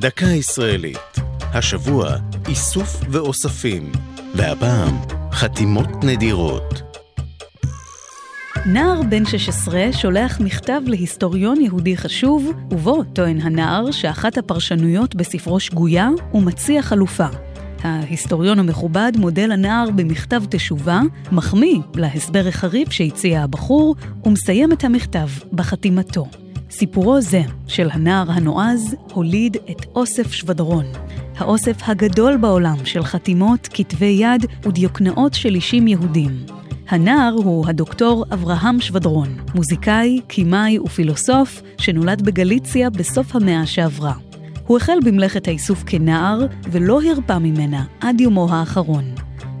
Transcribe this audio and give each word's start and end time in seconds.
דקה 0.00 0.26
ישראלית. 0.26 1.16
השבוע 1.40 2.16
איסוף 2.48 3.00
ואוספים, 3.10 3.92
והפעם 4.34 4.98
חתימות 5.32 5.88
נדירות. 6.04 6.82
נער 8.66 9.00
בן 9.10 9.26
16 9.26 9.92
שולח 9.92 10.40
מכתב 10.40 10.80
להיסטוריון 10.86 11.60
יהודי 11.60 11.96
חשוב, 11.96 12.52
ובו 12.70 13.04
טוען 13.04 13.40
הנער 13.40 13.90
שאחת 13.90 14.38
הפרשנויות 14.38 15.14
בספרו 15.14 15.60
שגויה, 15.60 16.08
ומציע 16.34 16.82
חלופה. 16.82 17.26
ההיסטוריון 17.82 18.58
המכובד 18.58 19.12
מודה 19.16 19.46
לנער 19.46 19.90
במכתב 19.90 20.42
תשובה, 20.50 21.00
מחמיא 21.32 21.78
להסבר 21.94 22.48
החריף 22.48 22.92
שהציע 22.92 23.42
הבחור, 23.42 23.96
ומסיים 24.24 24.72
את 24.72 24.84
המכתב 24.84 25.28
בחתימתו. 25.52 26.26
סיפורו 26.70 27.20
זה 27.20 27.42
של 27.66 27.88
הנער 27.92 28.30
הנועז 28.30 28.96
הוליד 29.12 29.56
את 29.70 29.86
אוסף 29.94 30.32
שבדרון, 30.32 30.84
האוסף 31.36 31.88
הגדול 31.88 32.36
בעולם 32.36 32.76
של 32.84 33.04
חתימות, 33.04 33.68
כתבי 33.72 34.16
יד 34.20 34.46
ודיוקנאות 34.62 35.34
של 35.34 35.54
אישים 35.54 35.88
יהודים. 35.88 36.30
הנער 36.88 37.32
הוא 37.34 37.66
הדוקטור 37.66 38.24
אברהם 38.32 38.80
שבדרון, 38.80 39.36
מוזיקאי, 39.54 40.20
קימאי 40.26 40.78
ופילוסוף 40.78 41.62
שנולד 41.78 42.22
בגליציה 42.22 42.90
בסוף 42.90 43.36
המאה 43.36 43.66
שעברה. 43.66 44.14
הוא 44.66 44.76
החל 44.76 44.98
במלאכת 45.04 45.48
האיסוף 45.48 45.82
כנער 45.86 46.46
ולא 46.70 47.00
הרפה 47.02 47.38
ממנה 47.38 47.84
עד 48.00 48.20
יומו 48.20 48.48
האחרון. 48.50 49.04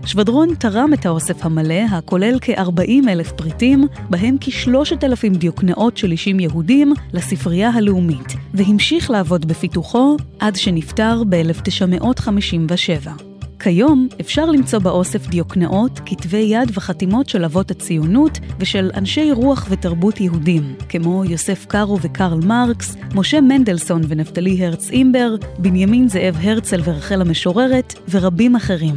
שבדרון 0.06 0.54
תרם 0.54 0.94
את 0.94 1.06
האוסף 1.06 1.44
המלא, 1.44 1.80
הכולל 1.90 2.38
כ-40 2.40 3.08
אלף 3.08 3.32
פריטים, 3.32 3.86
בהם 4.10 4.36
כ-3,000 4.40 5.38
דיוקנאות 5.38 5.96
של 5.96 6.12
אישים 6.12 6.40
יהודים, 6.40 6.92
לספרייה 7.12 7.70
הלאומית, 7.70 8.36
והמשיך 8.54 9.10
לעבוד 9.10 9.48
בפיתוחו 9.48 10.16
עד 10.38 10.56
שנפטר 10.56 11.22
ב-1957. 11.28 13.30
כיום 13.62 14.08
אפשר 14.20 14.46
למצוא 14.46 14.78
באוסף 14.78 15.26
דיוקנאות, 15.26 16.00
כתבי 16.06 16.36
יד 16.36 16.70
וחתימות 16.74 17.28
של 17.28 17.44
אבות 17.44 17.70
הציונות 17.70 18.38
ושל 18.58 18.90
אנשי 18.94 19.32
רוח 19.32 19.66
ותרבות 19.70 20.20
יהודים, 20.20 20.74
כמו 20.88 21.24
יוסף 21.24 21.66
קארו 21.66 21.98
וקרל 22.02 22.38
מרקס, 22.46 22.96
משה 23.14 23.40
מנדלסון 23.40 24.02
ונפתלי 24.08 24.66
הרץ 24.66 24.90
אימבר, 24.90 25.34
בנימין 25.58 26.08
זאב 26.08 26.36
הרצל 26.40 26.80
ורחל 26.84 27.20
המשוררת, 27.20 27.94
ורבים 28.10 28.56
אחרים. 28.56 28.94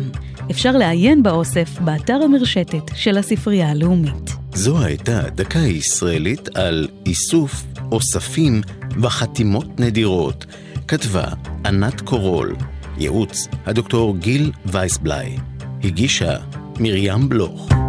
אפשר 0.52 0.72
לעיין 0.72 1.24
באוסף 1.24 1.80
באתר 1.80 2.20
המרשתת 2.24 2.92
של 2.96 3.18
הספרייה 3.18 3.72
הלאומית. 3.72 4.36
זו 4.54 4.84
הייתה 4.84 5.22
דקה 5.36 5.60
ישראלית 5.60 6.58
על 6.58 6.88
איסוף, 7.06 7.64
אוספים 7.92 8.62
וחתימות 9.02 9.80
נדירות. 9.80 10.46
כתבה 10.88 11.26
ענת 11.66 12.02
קורול. 12.02 12.56
ייעוץ 12.98 13.48
הדוקטור 13.66 14.18
גיל 14.18 14.52
וייסבלאי. 14.66 15.38
הגישה 15.84 16.38
מרים 16.80 17.30
בלוך. 17.30 17.83